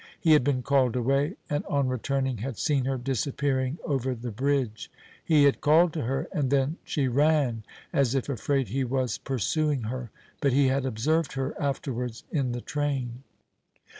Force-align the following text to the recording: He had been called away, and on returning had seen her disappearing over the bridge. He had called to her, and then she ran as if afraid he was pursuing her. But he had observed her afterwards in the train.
He 0.19 0.31
had 0.31 0.43
been 0.43 0.63
called 0.63 0.95
away, 0.95 1.35
and 1.47 1.63
on 1.67 1.87
returning 1.87 2.39
had 2.39 2.57
seen 2.57 2.85
her 2.85 2.97
disappearing 2.97 3.77
over 3.85 4.15
the 4.15 4.31
bridge. 4.31 4.89
He 5.23 5.43
had 5.43 5.61
called 5.61 5.93
to 5.93 6.01
her, 6.05 6.27
and 6.31 6.49
then 6.49 6.77
she 6.83 7.07
ran 7.07 7.61
as 7.93 8.15
if 8.15 8.27
afraid 8.27 8.69
he 8.69 8.83
was 8.83 9.19
pursuing 9.19 9.83
her. 9.83 10.09
But 10.41 10.53
he 10.53 10.69
had 10.69 10.87
observed 10.87 11.33
her 11.33 11.53
afterwards 11.61 12.23
in 12.31 12.51
the 12.51 12.61
train. 12.61 13.21